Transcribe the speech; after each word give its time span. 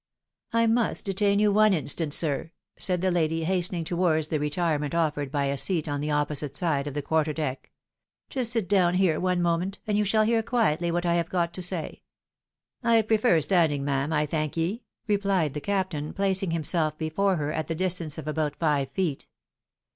"I 0.51 0.65
must 0.65 1.05
detain 1.05 1.37
you 1.37 1.51
one 1.51 1.75
instant, 1.75 2.11
sir,'' 2.15 2.51
said 2.75 3.01
the 3.01 3.11
lady, 3.11 3.43
hasten 3.43 3.77
ing 3.77 3.83
towards 3.83 4.29
the 4.29 4.39
retirement 4.39 4.95
offered 4.95 5.29
by 5.29 5.45
a 5.45 5.59
seat 5.59 5.87
on 5.87 6.01
the 6.01 6.09
opposite 6.09 6.55
side 6.55 6.87
of 6.87 6.95
the 6.95 7.03
quarter 7.03 7.33
deck;" 7.33 7.69
just 8.31 8.51
sit 8.53 8.67
down 8.67 8.95
here 8.95 9.19
one 9.19 9.43
moment, 9.43 9.77
and 9.85 9.99
you 9.99 10.03
shaU 10.03 10.23
hear 10.23 10.41
quietly 10.41 10.89
what 10.91 11.05
I 11.05 11.13
have 11.13 11.29
got 11.29 11.53
to 11.53 11.61
say." 11.61 12.01
i" 12.81 12.97
I 12.97 13.01
prefer 13.03 13.41
standing, 13.41 13.85
ma'am, 13.85 14.11
I 14.11 14.25
thank 14.25 14.57
ye," 14.57 14.85
rephed 15.07 15.53
the 15.53 15.61
captain, 15.61 16.13
placing 16.13 16.49
himself 16.49 16.97
before 16.97 17.35
her 17.35 17.53
at 17.53 17.67
the 17.67 17.75
distance 17.75 18.17
of 18.17 18.27
about 18.27 18.55
five 18.55 18.89
feet. 18.89 19.27